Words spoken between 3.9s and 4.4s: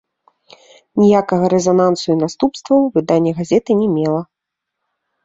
мела.